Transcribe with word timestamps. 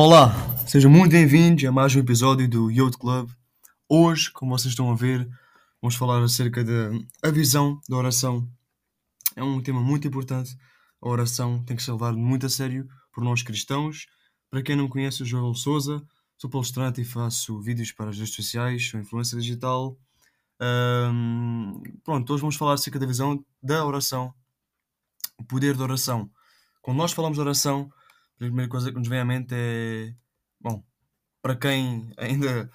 Olá, 0.00 0.32
sejam 0.64 0.88
muito 0.88 1.10
bem-vindos 1.10 1.64
a 1.64 1.72
mais 1.72 1.96
um 1.96 1.98
episódio 1.98 2.48
do 2.48 2.70
Youth 2.70 2.96
Club. 2.96 3.30
Hoje, 3.88 4.30
como 4.30 4.56
vocês 4.56 4.70
estão 4.70 4.92
a 4.92 4.94
ver, 4.94 5.28
vamos 5.82 5.96
falar 5.96 6.22
acerca 6.22 6.62
da 6.64 7.32
visão 7.32 7.80
da 7.88 7.96
oração. 7.96 8.48
É 9.34 9.42
um 9.42 9.60
tema 9.60 9.80
muito 9.80 10.06
importante. 10.06 10.56
A 11.02 11.08
oração 11.08 11.64
tem 11.64 11.76
que 11.76 11.82
ser 11.82 11.90
levada 11.90 12.16
muito 12.16 12.46
a 12.46 12.48
sério 12.48 12.86
por 13.12 13.24
nós 13.24 13.42
cristãos. 13.42 14.06
Para 14.48 14.62
quem 14.62 14.76
não 14.76 14.86
conhece, 14.86 15.24
o 15.24 15.26
Joel 15.26 15.52
Souza, 15.54 16.00
sou 16.36 16.48
palestrante 16.48 17.00
e 17.00 17.04
faço 17.04 17.60
vídeos 17.60 17.90
para 17.90 18.10
as 18.10 18.16
redes 18.16 18.36
sociais, 18.36 18.88
sou 18.88 19.00
influência 19.00 19.36
digital. 19.36 19.98
Um, 20.62 21.82
pronto, 22.04 22.32
hoje 22.32 22.40
vamos 22.40 22.54
falar 22.54 22.74
acerca 22.74 23.00
da 23.00 23.06
visão 23.06 23.44
da 23.60 23.84
oração, 23.84 24.32
o 25.36 25.42
poder 25.42 25.76
da 25.76 25.82
oração. 25.82 26.30
Quando 26.80 26.98
nós 26.98 27.10
falamos 27.10 27.36
de 27.36 27.40
oração, 27.40 27.90
a 28.38 28.44
primeira 28.44 28.70
coisa 28.70 28.92
que 28.92 28.98
nos 28.98 29.08
vem 29.08 29.18
à 29.18 29.24
mente 29.24 29.52
é. 29.52 30.14
Bom, 30.60 30.84
para 31.42 31.56
quem 31.56 32.12
ainda 32.16 32.70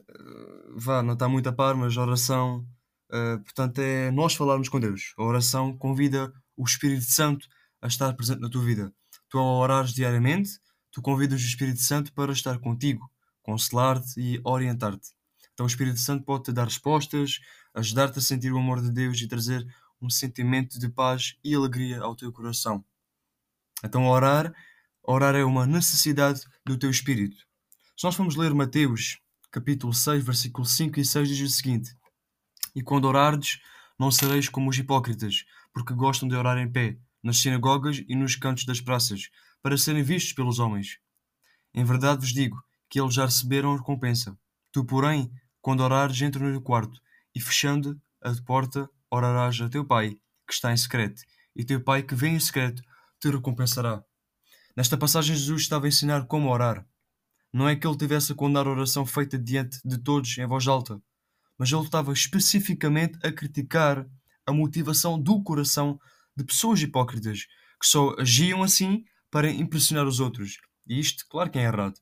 uh, 0.00 0.78
vá, 0.78 1.02
não 1.02 1.12
está 1.12 1.28
muito 1.28 1.48
a 1.48 1.52
par, 1.52 1.74
mas 1.74 1.96
a 1.96 2.02
oração, 2.02 2.66
uh, 3.10 3.38
portanto, 3.44 3.80
é 3.80 4.10
nós 4.10 4.34
falarmos 4.34 4.68
com 4.68 4.80
Deus. 4.80 5.12
A 5.18 5.22
oração 5.22 5.76
convida 5.76 6.32
o 6.56 6.64
Espírito 6.64 7.04
Santo 7.04 7.46
a 7.82 7.86
estar 7.86 8.14
presente 8.14 8.40
na 8.40 8.48
tua 8.48 8.64
vida. 8.64 8.92
Tu, 9.28 9.38
ao 9.38 9.58
orares 9.58 9.92
diariamente, 9.92 10.58
tu 10.90 11.02
convidas 11.02 11.42
o 11.42 11.46
Espírito 11.46 11.80
Santo 11.80 12.12
para 12.14 12.32
estar 12.32 12.58
contigo, 12.58 13.10
consolar-te 13.42 14.18
e 14.18 14.40
orientar-te. 14.42 15.10
Então, 15.52 15.64
o 15.64 15.68
Espírito 15.68 15.98
Santo 15.98 16.24
pode 16.24 16.44
te 16.44 16.52
dar 16.52 16.64
respostas, 16.64 17.40
ajudar-te 17.74 18.18
a 18.20 18.22
sentir 18.22 18.52
o 18.52 18.58
amor 18.58 18.80
de 18.80 18.90
Deus 18.90 19.20
e 19.20 19.28
trazer 19.28 19.66
um 20.00 20.08
sentimento 20.08 20.78
de 20.78 20.88
paz 20.88 21.36
e 21.44 21.54
alegria 21.54 22.00
ao 22.00 22.16
teu 22.16 22.32
coração. 22.32 22.82
Então, 23.84 24.06
orar 24.06 24.54
Orar 25.06 25.34
é 25.34 25.44
uma 25.44 25.66
necessidade 25.66 26.40
do 26.64 26.78
teu 26.78 26.88
espírito. 26.88 27.36
Se 27.94 28.04
nós 28.04 28.14
formos 28.14 28.36
ler 28.36 28.54
Mateus, 28.54 29.18
capítulo 29.50 29.92
6, 29.92 30.24
versículo 30.24 30.64
5 30.64 30.98
e 30.98 31.04
6, 31.04 31.28
diz 31.28 31.40
o 31.40 31.54
seguinte: 31.54 31.94
E 32.74 32.82
quando 32.82 33.04
orardes, 33.04 33.60
não 33.98 34.10
sereis 34.10 34.48
como 34.48 34.70
os 34.70 34.78
hipócritas, 34.78 35.44
porque 35.74 35.92
gostam 35.92 36.26
de 36.26 36.34
orar 36.34 36.56
em 36.56 36.72
pé, 36.72 36.96
nas 37.22 37.36
sinagogas 37.36 38.02
e 38.08 38.16
nos 38.16 38.34
cantos 38.34 38.64
das 38.64 38.80
praças, 38.80 39.28
para 39.62 39.76
serem 39.76 40.02
vistos 40.02 40.32
pelos 40.32 40.58
homens. 40.58 40.98
Em 41.74 41.84
verdade 41.84 42.22
vos 42.22 42.32
digo 42.32 42.56
que 42.88 42.98
eles 42.98 43.12
já 43.12 43.26
receberam 43.26 43.74
a 43.74 43.76
recompensa. 43.76 44.34
Tu, 44.72 44.86
porém, 44.86 45.30
quando 45.60 45.80
orares, 45.80 46.18
entra 46.22 46.50
no 46.50 46.62
quarto, 46.62 46.98
e 47.34 47.40
fechando 47.42 48.00
a 48.22 48.32
porta, 48.46 48.88
orarás 49.10 49.60
a 49.60 49.68
teu 49.68 49.84
pai, 49.84 50.16
que 50.46 50.54
está 50.54 50.72
em 50.72 50.78
secreto, 50.78 51.20
e 51.54 51.62
teu 51.62 51.82
pai 51.82 52.02
que 52.02 52.14
vem 52.14 52.36
em 52.36 52.40
secreto 52.40 52.82
te 53.20 53.28
recompensará. 53.28 54.02
Nesta 54.76 54.96
passagem, 54.96 55.36
Jesus 55.36 55.62
estava 55.62 55.86
a 55.86 55.88
ensinar 55.88 56.26
como 56.26 56.50
orar. 56.50 56.84
Não 57.52 57.68
é 57.68 57.76
que 57.76 57.86
ele 57.86 57.96
tivesse 57.96 58.32
a 58.32 58.34
condenar 58.34 58.66
a 58.66 58.70
oração 58.70 59.06
feita 59.06 59.38
diante 59.38 59.78
de 59.84 59.98
todos 59.98 60.36
em 60.36 60.46
voz 60.46 60.66
alta, 60.66 61.00
mas 61.56 61.70
ele 61.70 61.82
estava 61.82 62.12
especificamente 62.12 63.16
a 63.24 63.30
criticar 63.30 64.04
a 64.44 64.52
motivação 64.52 65.20
do 65.20 65.42
coração 65.42 65.98
de 66.36 66.44
pessoas 66.44 66.82
hipócritas 66.82 67.46
que 67.80 67.86
só 67.86 68.14
agiam 68.18 68.62
assim 68.62 69.04
para 69.30 69.50
impressionar 69.50 70.06
os 70.06 70.18
outros. 70.18 70.58
E 70.86 70.98
isto, 70.98 71.24
claro 71.28 71.50
que 71.50 71.58
é 71.58 71.62
errado. 71.62 71.94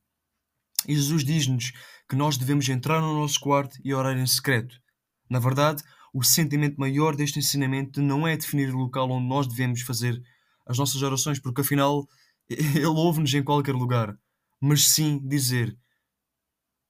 E 0.89 0.95
Jesus 0.95 1.25
diz-nos 1.25 1.73
que 2.09 2.17
nós 2.17 2.37
devemos 2.37 2.69
entrar 2.69 3.01
no 3.01 3.21
nosso 3.21 3.39
quarto 3.39 3.79
e 3.85 3.95
orar 3.95 4.17
em 4.17 4.27
secreto. 4.27 4.81
Na 5.29 5.39
verdade, 5.39 5.83
o 6.13 6.23
sentimento 6.23 6.79
maior 6.79 7.15
deste 7.15 7.39
ensinamento 7.39 8.01
não 8.03 8.27
é 8.27 8.37
definir 8.37 8.75
o 8.75 8.79
local 8.79 9.11
onde 9.11 9.27
nós 9.27 9.47
devemos 9.47 9.83
fazer 9.83 10.21
as 10.67 10.79
nossas 10.79 11.03
orações, 11.03 11.39
porque 11.39 11.61
afinal 11.61 12.07
ele 12.77 12.87
ouve-nos 12.87 13.33
em 13.35 13.43
qualquer 13.43 13.75
lugar, 13.75 14.17
mas 14.61 14.87
sim 14.87 15.21
dizer 15.27 15.77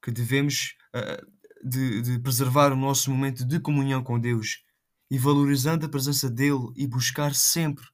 que 0.01 0.11
devemos 0.11 0.75
uh, 0.95 1.67
de, 1.67 2.01
de, 2.01 2.19
preservar 2.19 2.71
o 2.73 2.75
nosso 2.75 3.09
momento 3.09 3.45
de 3.45 3.59
comunhão 3.59 4.03
com 4.03 4.19
Deus 4.19 4.63
e 5.09 5.17
valorizando 5.17 5.85
a 5.85 5.89
presença 5.89 6.29
dele 6.29 6.71
e 6.75 6.85
buscar 6.85 7.33
sempre, 7.33 7.85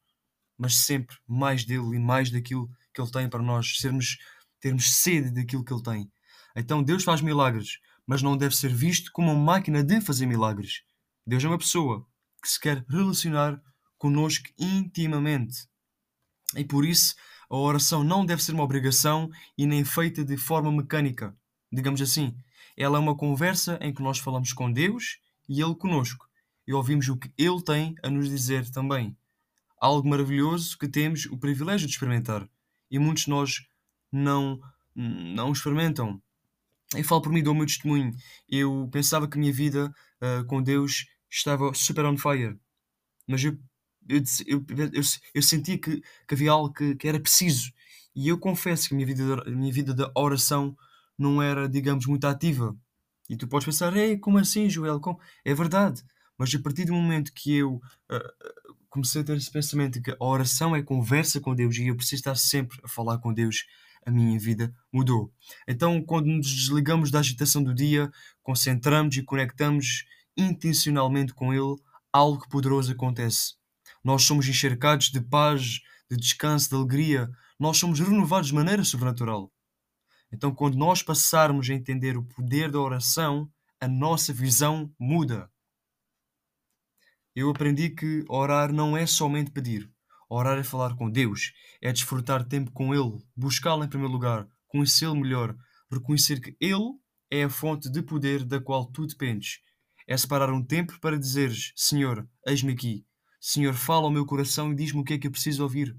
mas 0.58 0.76
sempre 0.86 1.16
mais 1.28 1.64
dele 1.64 1.96
e 1.96 2.00
mais 2.00 2.32
daquilo 2.32 2.70
que 2.94 3.02
ele 3.02 3.12
tem 3.12 3.30
para 3.30 3.44
nós, 3.44 3.78
sermos, 3.78 4.18
termos 4.60 4.96
sede 4.96 5.32
daquilo 5.32 5.64
que 5.64 5.72
ele 5.72 5.84
tem. 5.84 6.12
Então 6.56 6.84
Deus 6.84 7.04
faz 7.04 7.22
milagres, 7.22 7.80
mas 8.06 8.22
não 8.22 8.36
deve 8.36 8.56
ser 8.56 8.74
visto 8.74 9.12
como 9.12 9.32
uma 9.32 9.40
máquina 9.40 9.84
de 9.84 10.02
fazer 10.02 10.26
milagres. 10.26 10.82
Deus 11.26 11.44
é 11.44 11.48
uma 11.48 11.60
pessoa 11.60 12.06
que 12.42 12.50
se 12.50 12.60
quer 12.60 12.84
relacionar 12.90 13.62
conosco 13.98 14.50
intimamente. 14.58 15.68
E 16.56 16.66
por 16.66 16.86
isso 16.86 17.14
a 17.50 17.58
oração 17.58 18.04
não 18.04 18.26
deve 18.26 18.44
ser 18.44 18.54
uma 18.54 18.64
obrigação 18.64 19.30
e 19.58 19.66
nem 19.66 19.84
feita 19.84 20.24
de 20.24 20.38
forma 20.38 20.72
mecânica. 20.72 21.36
Digamos 21.72 22.02
assim, 22.02 22.36
ela 22.78 22.98
é 22.98 23.02
uma 23.02 23.16
conversa 23.16 23.80
em 23.82 23.94
que 23.94 24.02
nós 24.04 24.20
falamos 24.20 24.54
com 24.54 24.72
Deus 24.72 25.20
e 25.48 25.62
Ele 25.62 25.76
conosco 25.76 26.30
e 26.68 26.74
ouvimos 26.74 27.10
o 27.10 27.18
que 27.18 27.32
Ele 27.38 27.64
tem 27.64 27.96
a 28.04 28.10
nos 28.10 28.30
dizer 28.30 28.70
também. 28.70 29.18
Algo 29.82 30.08
maravilhoso 30.08 30.78
que 30.78 30.88
temos 30.88 31.26
o 31.26 31.38
privilégio 31.38 31.88
de 31.88 31.94
experimentar 31.94 32.48
e 32.92 33.00
muitos 33.00 33.24
de 33.24 33.32
nós 33.32 33.68
não, 34.12 34.60
não 34.96 35.52
experimentam. 35.52 36.22
Eu 36.96 37.04
falo 37.04 37.22
por 37.22 37.32
mim, 37.32 37.42
dou 37.42 37.54
o 37.54 37.58
meu 37.58 37.66
testemunho. 37.66 38.12
Eu 38.48 38.88
pensava 38.92 39.28
que 39.28 39.38
a 39.38 39.40
minha 39.40 39.54
vida 39.54 39.92
uh, 40.22 40.46
com 40.46 40.62
Deus 40.62 41.06
estava 41.30 41.74
super 41.74 42.06
on 42.06 42.18
fire, 42.18 42.60
mas 43.28 43.44
eu 43.44 43.58
eu, 44.10 44.22
eu, 44.48 44.66
eu, 44.94 45.02
eu 45.36 45.42
sentia 45.42 45.78
que, 45.78 46.02
que, 46.28 46.34
havia 46.34 46.52
algo 46.52 46.74
que, 46.74 46.96
que, 46.96 47.08
era 47.08 47.20
preciso. 47.20 47.72
E 48.16 48.28
eu 48.28 48.40
confesso 48.40 48.90
que 48.90 48.96
a 48.96 48.98
minha 48.98 49.06
vida, 49.06 49.44
minha 49.46 49.72
vida 49.72 49.94
da 49.94 50.12
oração 50.16 50.76
não 51.18 51.42
era, 51.42 51.70
digamos, 51.70 52.08
muito 52.08 52.26
ativa. 52.26 52.76
E 53.30 53.38
tu 53.38 53.48
podes 53.48 53.66
pensar, 53.66 53.96
Ei, 53.96 54.18
como 54.18 54.40
assim, 54.40 54.70
Joel? 54.70 55.00
Como? 55.00 55.20
É 55.46 55.54
verdade. 55.54 56.04
Mas 56.38 56.54
a 56.56 56.60
partir 56.60 56.86
do 56.86 56.94
momento 56.94 57.32
que 57.34 57.58
eu 57.58 57.76
uh, 57.76 58.76
comecei 58.90 59.22
a 59.22 59.24
ter 59.24 59.38
esse 59.38 59.52
pensamento 59.52 60.02
que 60.02 60.12
a 60.12 60.18
oração 60.20 60.76
é 60.76 60.82
conversa 60.82 61.40
com 61.40 61.54
Deus 61.54 61.78
e 61.78 61.88
eu 61.88 61.96
preciso 61.96 62.22
estar 62.22 62.36
sempre 62.36 62.80
a 62.84 62.88
falar 62.88 63.20
com 63.20 63.34
Deus, 63.34 63.66
a 64.06 64.10
minha 64.10 64.40
vida 64.40 64.74
mudou. 64.92 65.32
Então, 65.68 66.02
quando 66.02 66.28
nos 66.28 66.48
desligamos 66.48 67.12
da 67.12 67.20
agitação 67.20 67.62
do 67.62 67.76
dia, 67.76 68.10
concentramos 68.42 69.16
e 69.18 69.24
conectamos 69.24 70.06
intencionalmente 70.36 71.34
com 71.34 71.54
Ele, 71.54 71.76
algo 72.12 72.48
poderoso 72.50 72.92
acontece. 72.92 73.59
Nós 74.04 74.24
somos 74.24 74.48
enxercados 74.48 75.10
de 75.10 75.22
paz, 75.22 75.80
de 76.10 76.18
descanso, 76.18 76.70
de 76.70 76.76
alegria. 76.76 77.30
Nós 77.60 77.78
somos 77.78 78.00
renovados 78.00 78.48
de 78.48 78.56
maneira 78.56 78.84
sobrenatural. 78.84 79.52
Então, 80.32 80.54
quando 80.54 80.78
nós 80.78 81.02
passarmos 81.02 81.70
a 81.70 81.74
entender 81.74 82.18
o 82.18 82.24
poder 82.24 82.72
da 82.72 82.80
oração, 82.80 83.52
a 83.82 83.88
nossa 83.88 84.34
visão 84.34 84.94
muda. 85.00 85.50
Eu 87.36 87.50
aprendi 87.50 87.90
que 87.90 88.26
orar 88.28 88.74
não 88.74 88.98
é 88.98 89.06
somente 89.06 89.52
pedir. 89.52 89.90
Orar 90.30 90.60
é 90.60 90.64
falar 90.64 90.96
com 90.96 91.10
Deus, 91.10 91.54
é 91.82 91.92
desfrutar 91.92 92.46
tempo 92.48 92.72
com 92.72 92.94
Ele, 92.94 93.18
buscá-lo 93.36 93.84
em 93.84 93.90
primeiro 93.90 94.14
lugar, 94.14 94.48
conhecê-lo 94.68 95.16
melhor, 95.16 95.56
reconhecer 95.92 96.40
que 96.40 96.56
Ele 96.60 97.00
é 97.32 97.44
a 97.44 97.50
fonte 97.50 97.90
de 97.90 98.04
poder 98.04 98.44
da 98.44 98.62
qual 98.62 98.86
tu 98.86 99.08
dependes. 99.08 99.60
É 100.08 100.16
separar 100.18 100.52
um 100.52 100.64
tempo 100.64 101.00
para 101.00 101.18
dizeres: 101.18 101.72
Senhor, 101.76 102.28
eis-me 102.46 102.74
aqui, 102.74 103.06
Senhor, 103.40 103.74
fala 103.74 104.06
ao 104.06 104.12
meu 104.12 104.26
coração 104.26 104.72
e 104.72 104.76
diz-me 104.76 105.02
o 105.02 105.04
que 105.04 105.14
é 105.14 105.18
que 105.18 105.28
eu 105.28 105.32
preciso 105.32 105.64
ouvir. 105.64 105.96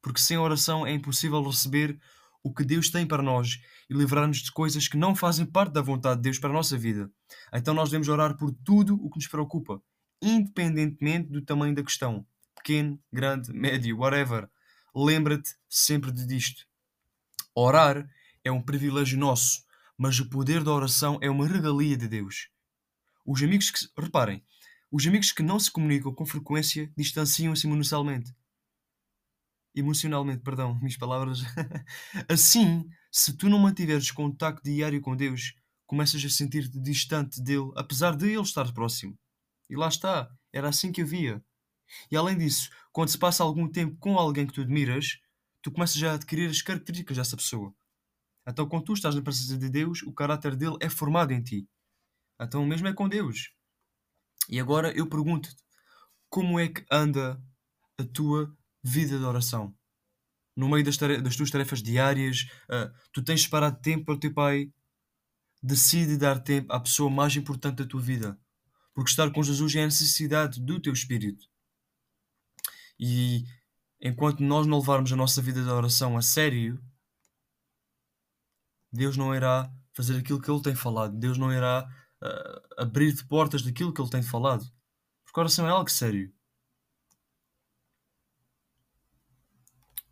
Porque 0.00 0.20
sem 0.20 0.38
oração 0.38 0.86
é 0.86 0.92
impossível 0.92 1.42
receber 1.42 1.98
o 2.42 2.52
que 2.52 2.64
Deus 2.64 2.90
tem 2.90 3.06
para 3.06 3.22
nós 3.22 3.60
e 3.88 3.94
livrar-nos 3.94 4.38
de 4.38 4.50
coisas 4.52 4.88
que 4.88 4.96
não 4.96 5.14
fazem 5.14 5.46
parte 5.46 5.72
da 5.72 5.80
vontade 5.80 6.16
de 6.16 6.22
Deus 6.22 6.38
para 6.38 6.50
a 6.50 6.52
nossa 6.52 6.76
vida. 6.76 7.10
Então 7.52 7.72
nós 7.74 7.90
devemos 7.90 8.08
orar 8.08 8.36
por 8.36 8.52
tudo 8.64 8.94
o 8.94 9.10
que 9.10 9.16
nos 9.16 9.28
preocupa, 9.28 9.80
independentemente 10.20 11.30
do 11.30 11.42
tamanho 11.42 11.74
da 11.74 11.82
questão. 11.82 12.26
Pequeno, 12.56 13.00
grande, 13.12 13.52
médio, 13.54 13.98
whatever. 13.98 14.48
Lembra-te 14.94 15.54
sempre 15.68 16.12
de 16.12 16.26
disto. 16.26 16.64
Orar 17.54 18.08
é 18.44 18.50
um 18.50 18.62
privilégio 18.62 19.18
nosso, 19.18 19.64
mas 19.96 20.18
o 20.18 20.28
poder 20.28 20.64
da 20.64 20.72
oração 20.72 21.18
é 21.20 21.30
uma 21.30 21.46
regalia 21.46 21.96
de 21.96 22.08
Deus. 22.08 22.48
Os 23.24 23.42
amigos 23.42 23.70
que. 23.70 23.88
Reparem, 23.96 24.42
os 24.92 25.06
amigos 25.06 25.32
que 25.32 25.42
não 25.42 25.58
se 25.58 25.70
comunicam 25.70 26.14
com 26.14 26.26
frequência 26.26 26.92
distanciam-se 26.94 27.66
emocionalmente. 27.66 28.30
Emocionalmente, 29.74 30.42
perdão, 30.42 30.74
minhas 30.84 30.98
palavras. 30.98 31.40
assim, 32.28 32.86
se 33.10 33.34
tu 33.34 33.48
não 33.48 33.58
mantiveres 33.58 34.10
contacto 34.10 34.62
diário 34.62 35.00
com 35.00 35.16
Deus, 35.16 35.54
começas 35.86 36.22
a 36.22 36.28
sentir-te 36.28 36.78
distante 36.78 37.40
dele, 37.42 37.72
apesar 37.74 38.14
de 38.14 38.28
ele 38.28 38.42
estar 38.42 38.70
próximo. 38.74 39.18
E 39.70 39.74
lá 39.74 39.88
está, 39.88 40.30
era 40.52 40.68
assim 40.68 40.92
que 40.92 41.00
eu 41.00 41.06
via. 41.06 41.42
E 42.10 42.16
além 42.16 42.36
disso, 42.36 42.68
quando 42.92 43.08
se 43.08 43.18
passa 43.18 43.42
algum 43.42 43.66
tempo 43.66 43.96
com 43.96 44.18
alguém 44.18 44.46
que 44.46 44.52
tu 44.52 44.60
admiras, 44.60 45.18
tu 45.62 45.72
começas 45.72 46.02
a 46.02 46.14
adquirir 46.14 46.50
as 46.50 46.60
características 46.60 47.16
dessa 47.16 47.36
pessoa. 47.36 47.74
Então, 48.46 48.68
quando 48.68 48.84
tu 48.84 48.92
estás 48.92 49.14
na 49.14 49.22
presença 49.22 49.56
de 49.56 49.70
Deus, 49.70 50.02
o 50.02 50.12
caráter 50.12 50.54
dele 50.54 50.76
é 50.80 50.90
formado 50.90 51.32
em 51.32 51.42
ti. 51.42 51.66
Então, 52.38 52.62
o 52.62 52.66
mesmo 52.66 52.88
é 52.88 52.92
com 52.92 53.08
Deus. 53.08 53.52
E 54.48 54.60
agora 54.60 54.92
eu 54.96 55.08
pergunto-te: 55.08 55.56
como 56.28 56.58
é 56.58 56.68
que 56.68 56.84
anda 56.90 57.40
a 57.98 58.04
tua 58.04 58.54
vida 58.82 59.18
de 59.18 59.24
oração? 59.24 59.74
no 60.56 60.68
meio 60.68 60.84
das, 60.84 60.96
das 60.96 61.36
tuas 61.36 61.50
tarefas 61.50 61.82
diárias, 61.82 62.46
uh, 62.64 62.92
tu 63.12 63.22
tens 63.22 63.42
separado 63.42 63.80
tempo 63.80 64.06
para 64.06 64.14
o 64.14 64.18
teu 64.18 64.32
pai, 64.32 64.70
decide 65.62 66.16
dar 66.16 66.40
tempo 66.40 66.72
à 66.72 66.80
pessoa 66.80 67.10
mais 67.10 67.34
importante 67.36 67.76
da 67.76 67.86
tua 67.86 68.00
vida. 68.00 68.38
Porque 68.94 69.10
estar 69.10 69.30
com 69.30 69.42
Jesus 69.42 69.74
é 69.74 69.82
a 69.82 69.86
necessidade 69.86 70.60
do 70.60 70.80
teu 70.80 70.92
espírito. 70.92 71.46
E 72.98 73.44
enquanto 74.00 74.40
nós 74.40 74.66
não 74.66 74.78
levarmos 74.78 75.12
a 75.12 75.16
nossa 75.16 75.40
vida 75.40 75.62
de 75.62 75.70
oração 75.70 76.16
a 76.16 76.22
sério, 76.22 76.78
Deus 78.92 79.16
não 79.16 79.34
irá 79.34 79.72
fazer 79.94 80.18
aquilo 80.18 80.40
que 80.40 80.50
Ele 80.50 80.62
tem 80.62 80.74
falado. 80.74 81.18
Deus 81.18 81.38
não 81.38 81.50
irá 81.50 81.88
uh, 82.22 82.82
abrir-te 82.82 83.26
portas 83.26 83.62
daquilo 83.62 83.92
que 83.92 84.00
Ele 84.00 84.10
tem 84.10 84.22
falado. 84.22 84.64
Porque 85.24 85.40
oração 85.40 85.66
é 85.66 85.70
algo 85.70 85.90
sério. 85.90 86.32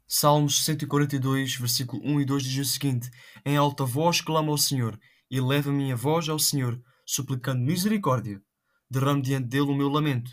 Salmos 0.07 0.65
142, 0.65 1.55
versículo 1.55 2.03
1 2.05 2.21
e 2.21 2.25
2 2.25 2.43
diz 2.43 2.69
o 2.69 2.73
seguinte: 2.73 3.09
Em 3.45 3.57
alta 3.57 3.85
voz 3.85 4.21
clamo 4.21 4.51
ao 4.51 4.59
Senhor, 4.59 4.99
e 5.31 5.41
levo 5.41 5.71
a 5.71 5.73
minha 5.73 5.95
voz 5.95 6.29
ao 6.29 6.39
Senhor, 6.39 6.83
suplicando 7.07 7.63
misericórdia. 7.63 8.43
Derramo 8.91 9.23
diante 9.23 9.47
dele 9.47 9.71
o 9.71 9.75
meu 9.75 9.89
lamento. 9.89 10.33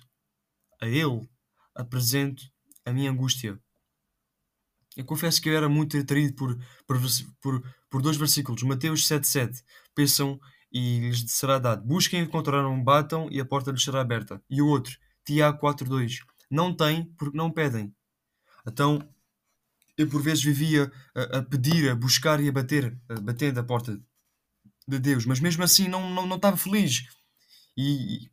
A 0.81 0.88
ele 0.88 1.29
apresento 1.75 2.44
a 2.83 2.91
minha 2.91 3.12
angústia. 3.12 3.59
Eu 4.95 5.06
confesso 5.06 5.39
que 5.39 5.47
eu 5.47 5.56
era 5.56 5.69
muito 5.69 5.95
atraído 5.95 6.33
por, 6.33 6.57
por, 6.88 6.97
por, 7.39 7.75
por 7.88 8.01
dois 8.01 8.18
versículos. 8.18 8.63
Mateus 8.63 9.07
7,7. 9.07 9.62
Pensam 9.94 10.39
e 10.72 11.00
lhes 11.00 11.24
será 11.31 11.60
dado. 11.60 11.86
Busquem 11.86 12.22
encontrarão, 12.22 12.84
batam 12.84 13.28
e 13.31 13.40
a 13.40 13.46
porta 13.46 13.72
lhes 13.72 13.84
será 13.84 14.02
aberta. 14.02 14.42
E 14.50 14.62
o 14.62 14.68
outro, 14.68 14.98
Tiago 15.25 15.60
4,2. 15.60 16.19
Não 16.50 16.75
têm 16.75 17.06
porque 17.18 17.38
não 17.38 17.52
pedem. 17.52 17.94
Então, 18.66 19.00
eu 19.98 20.08
por 20.08 20.22
vezes 20.22 20.44
vivia 20.44 20.92
a, 21.16 21.40
a, 21.40 21.44
pedir, 21.44 21.90
a 21.90 21.96
buscar 21.96 22.40
e 22.40 22.48
a 22.48 22.52
bater, 22.52 22.98
a 23.10 23.19
bater 23.19 23.52
da 23.52 23.64
porta 23.64 24.00
de 24.88 25.00
Deus, 25.00 25.25
mas 25.25 25.40
mesmo 25.40 25.64
assim 25.64 25.88
não, 25.88 26.10
não, 26.10 26.25
não 26.25 26.36
estava 26.36 26.56
feliz. 26.56 27.08
E, 27.75 28.25
e 28.25 28.31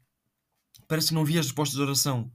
parece 0.86 1.08
que 1.08 1.14
não 1.14 1.24
via 1.24 1.40
as 1.40 1.46
respostas 1.46 1.76
de 1.76 1.82
oração. 1.82 2.32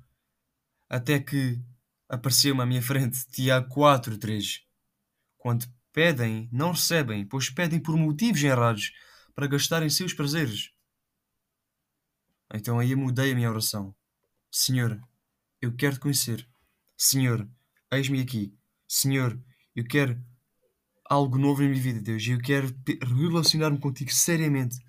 Até 0.89 1.19
que 1.19 1.61
apareceu-me 2.09 2.61
à 2.61 2.65
minha 2.65 2.81
frente 2.81 3.25
Tiago 3.27 3.69
4, 3.69 4.17
3. 4.17 4.61
Quando 5.37 5.67
pedem, 5.93 6.49
não 6.51 6.71
recebem, 6.71 7.25
pois 7.25 7.49
pedem 7.49 7.79
por 7.79 7.95
motivos 7.95 8.43
errados 8.43 8.91
para 9.35 9.47
gastarem 9.47 9.89
seus 9.89 10.13
prazeres. 10.13 10.71
Então 12.53 12.79
aí 12.79 12.91
eu 12.91 12.97
mudei 12.97 13.31
a 13.31 13.35
minha 13.35 13.49
oração. 13.49 13.95
Senhor, 14.51 14.99
eu 15.61 15.75
quero 15.75 15.95
te 15.95 15.99
conhecer. 15.99 16.47
Senhor, 16.97 17.47
eis-me 17.91 18.21
aqui. 18.21 18.53
Senhor, 18.87 19.39
eu 19.75 19.85
quero 19.85 20.19
algo 21.05 21.37
novo 21.37 21.61
na 21.61 21.69
minha 21.69 21.81
vida, 21.81 22.01
Deus. 22.01 22.25
Eu 22.27 22.39
quero 22.39 22.75
relacionar-me 23.01 23.79
contigo 23.79 24.11
seriamente. 24.11 24.79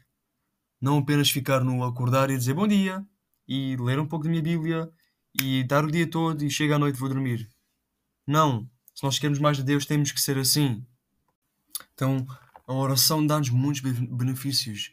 Não 0.81 0.99
apenas 0.99 1.31
ficar 1.31 1.63
no 1.63 1.85
acordar 1.85 2.31
e 2.31 2.39
dizer 2.39 2.55
bom 2.55 2.67
dia 2.67 3.05
e 3.47 3.77
ler 3.77 3.99
um 3.99 4.07
pouco 4.07 4.25
da 4.25 4.31
minha 4.31 4.43
Bíblia 4.43 4.91
e 5.41 5.63
dar 5.65 5.85
o 5.85 5.91
dia 5.91 6.09
todo 6.09 6.43
e 6.43 6.51
chega 6.51 6.77
à 6.77 6.79
noite 6.79 6.99
vou 6.99 7.09
dormir. 7.09 7.49
Não. 8.27 8.69
Se 8.95 9.05
nós 9.05 9.19
queremos 9.19 9.39
mais 9.39 9.57
de 9.57 9.63
Deus, 9.63 9.87
temos 9.87 10.13
que 10.13 10.21
ser 10.21 10.39
assim. 10.39 10.85
Então, 11.95 12.27
a 12.70 12.72
oração 12.72 13.26
dá-nos 13.26 13.50
muitos 13.50 13.81
benefícios. 13.82 14.93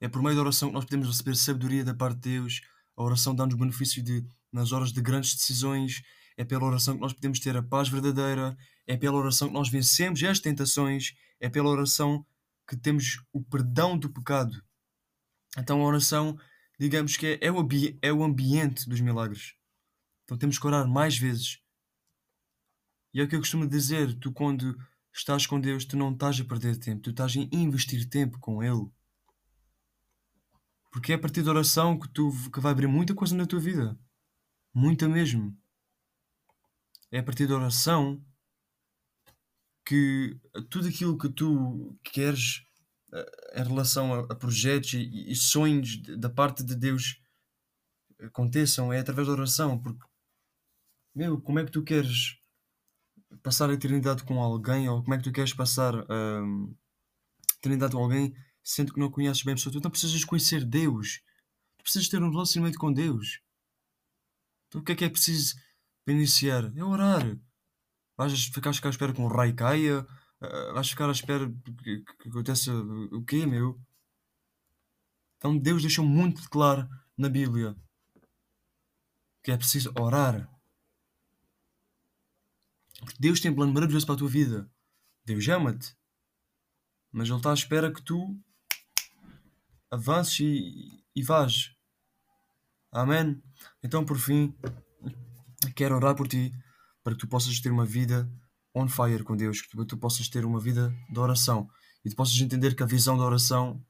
É 0.00 0.08
por 0.08 0.22
meio 0.22 0.34
da 0.34 0.40
oração 0.40 0.68
que 0.68 0.74
nós 0.74 0.86
podemos 0.86 1.06
receber 1.06 1.36
sabedoria 1.36 1.84
da 1.84 1.92
parte 1.92 2.14
de 2.14 2.30
Deus. 2.30 2.62
A 2.96 3.02
oração 3.02 3.34
dá-nos 3.34 3.56
benefício 3.56 4.02
de, 4.02 4.26
nas 4.50 4.72
horas 4.72 4.90
de 4.90 5.02
grandes 5.02 5.34
decisões. 5.34 6.00
É 6.34 6.46
pela 6.46 6.64
oração 6.64 6.94
que 6.94 7.02
nós 7.02 7.12
podemos 7.12 7.38
ter 7.38 7.54
a 7.54 7.62
paz 7.62 7.90
verdadeira. 7.90 8.56
É 8.86 8.96
pela 8.96 9.18
oração 9.18 9.48
que 9.48 9.54
nós 9.54 9.68
vencemos 9.68 10.22
as 10.22 10.40
tentações. 10.40 11.12
É 11.38 11.50
pela 11.50 11.68
oração 11.68 12.24
que 12.66 12.74
temos 12.74 13.22
o 13.34 13.42
perdão 13.42 13.98
do 13.98 14.08
pecado. 14.08 14.58
Então, 15.58 15.82
a 15.82 15.84
oração, 15.84 16.38
digamos 16.78 17.18
que 17.18 17.26
é, 17.26 17.48
é, 17.48 17.52
o, 17.52 17.68
é 18.00 18.10
o 18.10 18.24
ambiente 18.24 18.88
dos 18.88 19.02
milagres. 19.02 19.52
Então 20.24 20.38
temos 20.38 20.58
que 20.58 20.66
orar 20.66 20.88
mais 20.88 21.18
vezes. 21.18 21.60
E 23.12 23.20
é 23.20 23.24
o 23.24 23.28
que 23.28 23.36
eu 23.36 23.40
costumo 23.40 23.66
dizer: 23.66 24.14
tu, 24.14 24.32
quando 24.32 24.74
estás 25.12 25.46
com 25.46 25.60
Deus, 25.60 25.84
tu 25.84 25.96
não 25.96 26.12
estás 26.12 26.40
a 26.40 26.44
perder 26.44 26.78
tempo, 26.78 27.02
tu 27.02 27.10
estás 27.10 27.36
a 27.36 27.40
investir 27.56 28.08
tempo 28.08 28.38
com 28.38 28.62
Ele. 28.62 28.90
Porque 30.92 31.12
é 31.12 31.14
a 31.14 31.18
partir 31.18 31.42
da 31.42 31.50
oração 31.50 31.98
que, 31.98 32.08
tu, 32.08 32.32
que 32.50 32.60
vai 32.60 32.72
abrir 32.72 32.88
muita 32.88 33.14
coisa 33.14 33.36
na 33.36 33.46
tua 33.46 33.60
vida. 33.60 33.98
Muita 34.74 35.08
mesmo. 35.08 35.56
É 37.12 37.18
a 37.18 37.22
partir 37.22 37.46
da 37.46 37.54
oração 37.54 38.24
que 39.84 40.38
tudo 40.68 40.88
aquilo 40.88 41.18
que 41.18 41.28
tu 41.28 41.98
queres 42.04 42.62
eh, 43.12 43.60
em 43.60 43.64
relação 43.64 44.14
a, 44.14 44.36
projetos 44.36 44.94
e, 44.94 45.32
e, 45.32 45.34
sonhos 45.34 46.00
da 46.18 46.30
parte 46.30 46.62
de 46.62 46.76
Deus 46.76 47.20
aconteçam 48.20 48.92
é 48.92 49.00
através 49.00 49.26
da 49.26 49.32
oração, 49.32 49.80
porque 49.80 50.04
meu, 51.14 51.40
como 51.40 51.58
é 51.58 51.64
que 51.64 51.72
tu 51.72 51.82
queres 51.82 52.39
passar 53.42 53.70
a 53.70 53.74
eternidade 53.74 54.24
com 54.24 54.40
alguém 54.40 54.88
ou 54.88 55.02
como 55.02 55.14
é 55.14 55.18
que 55.18 55.24
tu 55.24 55.32
queres 55.32 55.52
passar 55.52 55.94
hum, 55.94 56.74
a 57.52 57.56
eternidade 57.58 57.92
com 57.92 58.02
alguém 58.02 58.34
sendo 58.62 58.92
que 58.92 59.00
não 59.00 59.10
conheces 59.10 59.42
bem 59.42 59.52
a 59.52 59.56
pessoa? 59.56 59.72
Tu 59.72 59.80
não 59.82 59.90
precisas 59.90 60.24
conhecer 60.24 60.64
Deus. 60.64 61.20
Tu 61.78 61.82
precisas 61.82 62.08
ter 62.08 62.22
um 62.22 62.30
relacionamento 62.30 62.78
com 62.78 62.92
Deus. 62.92 63.40
Então 64.68 64.80
o 64.80 64.84
que 64.84 64.92
é 64.92 64.94
que 64.94 65.04
é 65.04 65.08
preciso 65.08 65.56
para 66.04 66.14
iniciar? 66.14 66.72
É 66.76 66.84
orar. 66.84 67.36
Vais 68.16 68.44
ficar, 68.46 68.72
ficar 68.72 68.88
à 68.88 68.90
espera 68.90 69.12
que 69.12 69.20
um 69.20 69.26
raio 69.26 69.54
caia? 69.54 70.06
Uh, 70.40 70.74
vais 70.74 70.88
ficar 70.88 71.08
à 71.08 71.12
espera 71.12 71.50
que, 71.82 72.02
que 72.02 72.28
aconteça 72.28 72.72
o 72.72 73.24
quê, 73.24 73.46
meu? 73.46 73.80
Então 75.36 75.56
Deus 75.56 75.82
deixou 75.82 76.04
muito 76.04 76.48
claro 76.50 76.88
na 77.16 77.28
Bíblia 77.28 77.74
que 79.42 79.50
é 79.50 79.56
preciso 79.56 79.92
orar. 79.98 80.48
Deus 83.18 83.40
tem 83.40 83.50
um 83.50 83.54
plano 83.54 83.72
maravilhoso 83.72 84.06
para 84.06 84.14
a 84.14 84.18
tua 84.18 84.28
vida. 84.28 84.70
Deus 85.24 85.46
ama-te. 85.48 85.94
Mas 87.12 87.28
Ele 87.28 87.36
está 87.36 87.50
à 87.50 87.54
espera 87.54 87.92
que 87.92 88.02
tu 88.02 88.38
avances 89.90 90.40
e, 90.40 91.04
e 91.14 91.22
vás. 91.22 91.74
Amém? 92.92 93.42
Então, 93.82 94.04
por 94.04 94.18
fim, 94.18 94.54
quero 95.74 95.96
orar 95.96 96.14
por 96.14 96.28
ti 96.28 96.52
para 97.02 97.14
que 97.14 97.20
tu 97.20 97.28
possas 97.28 97.60
ter 97.60 97.70
uma 97.70 97.84
vida 97.84 98.30
on 98.74 98.88
fire 98.88 99.24
com 99.24 99.36
Deus, 99.36 99.62
que 99.62 99.70
tu, 99.70 99.84
tu 99.84 99.98
possas 99.98 100.28
ter 100.28 100.44
uma 100.44 100.60
vida 100.60 100.94
de 101.10 101.18
oração 101.18 101.68
e 102.04 102.10
tu 102.10 102.16
possas 102.16 102.40
entender 102.40 102.74
que 102.74 102.82
a 102.82 102.86
visão 102.86 103.16
da 103.16 103.24
oração 103.24 103.84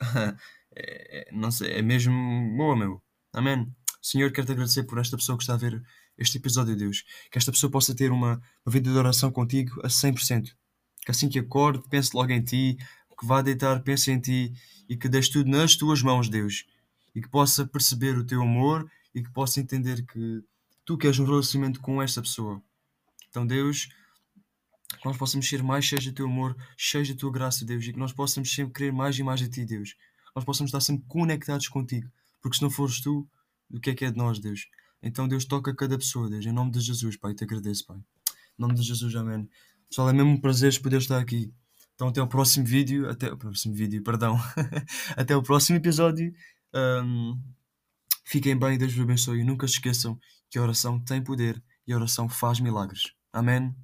é, 0.74 1.28
não 1.32 1.50
sei, 1.50 1.72
é 1.72 1.82
mesmo 1.82 2.12
boa, 2.56 2.76
meu. 2.76 3.02
Amém? 3.32 3.72
Senhor, 4.02 4.32
quero 4.32 4.46
te 4.46 4.52
agradecer 4.52 4.84
por 4.84 4.98
esta 4.98 5.16
pessoa 5.16 5.36
que 5.36 5.44
está 5.44 5.54
a 5.54 5.58
ver 5.58 5.82
este 6.20 6.36
episódio, 6.36 6.76
Deus. 6.76 7.04
Que 7.30 7.38
esta 7.38 7.50
pessoa 7.50 7.70
possa 7.70 7.94
ter 7.94 8.12
uma, 8.12 8.40
uma 8.64 8.72
vida 8.72 8.90
de 8.90 8.96
oração 8.96 9.32
contigo 9.32 9.80
a 9.82 9.88
100%. 9.88 10.52
Que 11.04 11.10
assim 11.10 11.28
que 11.28 11.38
acorde, 11.38 11.82
pense 11.88 12.14
logo 12.14 12.30
em 12.30 12.42
ti, 12.42 12.76
que 13.18 13.26
vá 13.26 13.40
deitar, 13.40 13.82
pense 13.82 14.10
em 14.10 14.20
ti 14.20 14.52
e 14.88 14.96
que 14.96 15.08
deixe 15.08 15.32
tudo 15.32 15.50
nas 15.50 15.74
tuas 15.76 16.02
mãos, 16.02 16.28
Deus. 16.28 16.66
E 17.14 17.22
que 17.22 17.28
possa 17.28 17.66
perceber 17.66 18.16
o 18.18 18.24
teu 18.24 18.42
amor 18.42 18.88
e 19.14 19.22
que 19.22 19.30
possa 19.30 19.60
entender 19.60 20.04
que 20.06 20.44
tu 20.84 20.98
queres 20.98 21.18
um 21.18 21.24
relacionamento 21.24 21.80
com 21.80 22.02
esta 22.02 22.20
pessoa. 22.20 22.62
Então, 23.28 23.46
Deus, 23.46 23.88
que 24.98 25.04
nós 25.04 25.16
possamos 25.16 25.48
ser 25.48 25.62
mais 25.62 25.84
cheios 25.84 26.04
do 26.04 26.12
teu 26.12 26.26
amor, 26.26 26.56
cheios 26.76 27.08
da 27.08 27.14
tua 27.14 27.32
graça, 27.32 27.64
Deus, 27.64 27.84
e 27.84 27.92
que 27.92 27.98
nós 27.98 28.12
possamos 28.12 28.52
sempre 28.52 28.74
querer 28.74 28.92
mais 28.92 29.18
e 29.18 29.22
mais 29.22 29.40
de 29.40 29.48
ti, 29.48 29.64
Deus. 29.64 29.96
Nós 30.34 30.44
possamos 30.44 30.68
estar 30.68 30.80
sempre 30.80 31.04
conectados 31.08 31.68
contigo, 31.68 32.10
porque 32.40 32.56
se 32.56 32.62
não 32.62 32.70
fores 32.70 33.00
tu, 33.00 33.26
o 33.70 33.80
que 33.80 33.90
é 33.90 33.94
que 33.94 34.04
é 34.04 34.10
de 34.10 34.16
nós, 34.16 34.38
Deus? 34.38 34.66
Então 35.02 35.26
Deus 35.26 35.44
toca 35.44 35.74
cada 35.74 35.96
pessoa, 35.96 36.28
Deus, 36.28 36.44
em 36.44 36.52
nome 36.52 36.70
de 36.70 36.80
Jesus, 36.80 37.16
Pai, 37.16 37.34
te 37.34 37.44
agradeço, 37.44 37.86
Pai. 37.86 37.96
Em 37.96 38.02
nome 38.58 38.74
de 38.74 38.82
Jesus, 38.82 39.14
amém. 39.16 39.48
Pessoal, 39.88 40.10
é 40.10 40.12
mesmo 40.12 40.30
um 40.30 40.40
prazer 40.40 40.80
poder 40.80 40.98
estar 40.98 41.18
aqui. 41.18 41.52
Então 41.94 42.08
até 42.08 42.22
o 42.22 42.26
próximo 42.26 42.64
vídeo, 42.64 43.08
até 43.08 43.32
o 43.32 43.36
próximo 43.36 43.74
vídeo, 43.74 44.02
perdão. 44.02 44.38
até 45.16 45.36
o 45.36 45.42
próximo 45.42 45.76
episódio. 45.76 46.32
Um, 46.74 47.38
fiquem 48.24 48.58
bem, 48.58 48.78
Deus 48.78 48.92
vos 48.92 49.02
abençoe. 49.02 49.40
E 49.40 49.44
nunca 49.44 49.66
se 49.66 49.74
esqueçam 49.74 50.18
que 50.48 50.58
a 50.58 50.62
oração 50.62 50.98
tem 50.98 51.22
poder 51.22 51.62
e 51.86 51.92
a 51.92 51.96
oração 51.96 52.28
faz 52.28 52.60
milagres. 52.60 53.02
Amém. 53.32 53.74